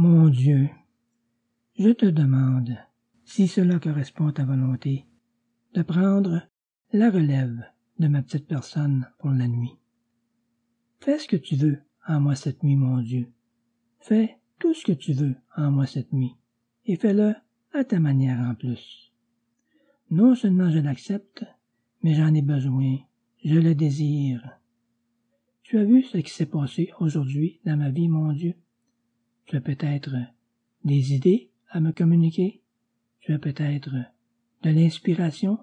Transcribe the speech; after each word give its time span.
Mon 0.00 0.28
Dieu, 0.28 0.70
je 1.76 1.88
te 1.88 2.06
demande, 2.06 2.78
si 3.24 3.48
cela 3.48 3.80
correspond 3.80 4.28
à 4.28 4.32
ta 4.32 4.44
volonté, 4.44 5.06
de 5.74 5.82
prendre 5.82 6.42
la 6.92 7.10
relève 7.10 7.64
de 7.98 8.06
ma 8.06 8.22
petite 8.22 8.46
personne 8.46 9.08
pour 9.18 9.30
la 9.30 9.48
nuit. 9.48 9.76
Fais 11.00 11.18
ce 11.18 11.26
que 11.26 11.34
tu 11.34 11.56
veux 11.56 11.78
en 12.06 12.20
moi 12.20 12.36
cette 12.36 12.62
nuit, 12.62 12.76
mon 12.76 13.00
Dieu. 13.00 13.26
Fais 13.98 14.38
tout 14.60 14.72
ce 14.72 14.84
que 14.84 14.92
tu 14.92 15.14
veux 15.14 15.34
en 15.56 15.72
moi 15.72 15.84
cette 15.84 16.12
nuit, 16.12 16.36
et 16.84 16.94
fais-le 16.94 17.34
à 17.72 17.82
ta 17.82 17.98
manière 17.98 18.38
en 18.38 18.54
plus. 18.54 19.12
Non 20.12 20.36
seulement 20.36 20.70
je 20.70 20.78
l'accepte, 20.78 21.44
mais 22.04 22.14
j'en 22.14 22.34
ai 22.34 22.42
besoin, 22.42 22.98
je 23.44 23.58
le 23.58 23.74
désire. 23.74 24.60
Tu 25.64 25.76
as 25.76 25.84
vu 25.84 26.04
ce 26.04 26.18
qui 26.18 26.30
s'est 26.30 26.46
passé 26.46 26.92
aujourd'hui 27.00 27.58
dans 27.64 27.76
ma 27.76 27.90
vie, 27.90 28.06
mon 28.06 28.32
Dieu? 28.32 28.54
Tu 29.48 29.56
as 29.56 29.62
peut-être 29.62 30.14
des 30.84 31.14
idées 31.14 31.50
à 31.70 31.80
me 31.80 31.92
communiquer? 31.92 32.60
Tu 33.20 33.32
as 33.32 33.38
peut-être 33.38 33.90
de 34.62 34.70
l'inspiration 34.70 35.58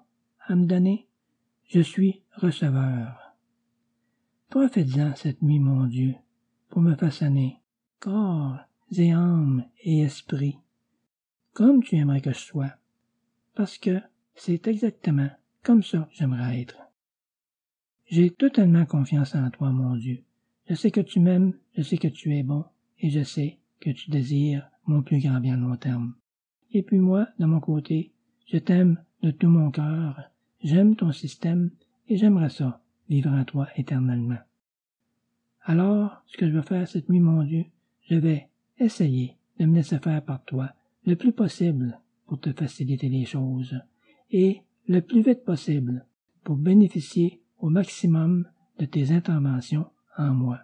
à 0.47 0.55
me 0.55 0.65
donner? 0.65 1.07
Je 1.67 1.81
suis 1.81 2.23
receveur. 2.33 3.35
Profite-en 4.49 5.15
cette 5.15 5.43
nuit, 5.43 5.59
mon 5.59 5.85
Dieu, 5.85 6.15
pour 6.69 6.81
me 6.81 6.95
façonner, 6.95 7.59
corps 7.99 8.57
et 8.91 9.11
âme 9.11 9.65
et 9.83 10.01
esprit, 10.01 10.57
comme 11.53 11.83
tu 11.83 11.95
aimerais 11.97 12.21
que 12.21 12.33
je 12.33 12.39
sois, 12.39 12.73
parce 13.53 13.77
que 13.77 14.01
c'est 14.33 14.67
exactement 14.67 15.29
comme 15.61 15.83
ça 15.83 15.99
que 16.09 16.15
j'aimerais 16.15 16.59
être. 16.59 16.81
J'ai 18.07 18.31
totalement 18.31 18.87
confiance 18.87 19.35
en 19.35 19.51
toi, 19.51 19.69
mon 19.69 19.95
Dieu. 19.95 20.23
Je 20.67 20.73
sais 20.73 20.89
que 20.89 21.01
tu 21.01 21.19
m'aimes, 21.19 21.53
je 21.77 21.83
sais 21.83 21.99
que 21.99 22.07
tu 22.07 22.35
es 22.35 22.41
bon, 22.41 22.65
et 22.97 23.11
je 23.11 23.23
sais 23.23 23.59
que 23.79 23.89
tu 23.89 24.09
désires 24.09 24.69
mon 24.85 25.01
plus 25.01 25.19
grand 25.19 25.39
bien 25.39 25.57
long 25.57 25.75
terme. 25.75 26.15
Et 26.71 26.83
puis 26.83 26.99
moi, 26.99 27.27
de 27.39 27.45
mon 27.45 27.59
côté, 27.59 28.11
je 28.47 28.57
t'aime 28.57 29.03
de 29.21 29.31
tout 29.31 29.47
mon 29.47 29.71
cœur, 29.71 30.21
j'aime 30.63 30.95
ton 30.95 31.11
système, 31.11 31.71
et 32.07 32.17
j'aimerais 32.17 32.49
ça, 32.49 32.81
vivre 33.09 33.31
en 33.31 33.43
toi 33.45 33.67
éternellement. 33.75 34.37
Alors, 35.63 36.21
ce 36.27 36.37
que 36.37 36.47
je 36.47 36.53
veux 36.53 36.61
faire 36.61 36.87
cette 36.87 37.09
nuit, 37.09 37.19
mon 37.19 37.43
Dieu, 37.43 37.65
je 38.07 38.15
vais 38.15 38.49
essayer 38.77 39.35
de 39.59 39.65
me 39.65 39.75
laisser 39.75 39.97
faire 39.99 40.23
par 40.23 40.43
toi 40.43 40.73
le 41.05 41.15
plus 41.15 41.31
possible 41.31 41.99
pour 42.27 42.39
te 42.39 42.51
faciliter 42.51 43.09
les 43.09 43.25
choses, 43.25 43.79
et 44.31 44.61
le 44.87 45.01
plus 45.01 45.21
vite 45.21 45.43
possible 45.43 46.05
pour 46.43 46.57
bénéficier 46.57 47.41
au 47.59 47.69
maximum 47.69 48.47
de 48.77 48.85
tes 48.85 49.11
interventions 49.11 49.87
en 50.17 50.31
moi. 50.31 50.59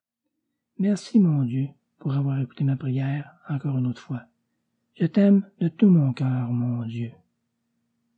Merci, 0.78 1.20
mon 1.20 1.44
Dieu, 1.44 1.70
pour 2.02 2.16
avoir 2.16 2.42
écouté 2.42 2.64
ma 2.64 2.76
prière 2.76 3.32
encore 3.48 3.78
une 3.78 3.86
autre 3.86 4.02
fois. 4.02 4.24
Je 5.00 5.06
t'aime 5.06 5.44
de 5.60 5.68
tout 5.68 5.88
mon 5.88 6.14
cœur, 6.14 6.52
mon 6.52 6.84
Dieu. 6.86 7.12